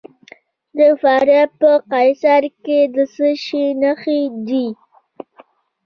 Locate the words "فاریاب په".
1.01-1.71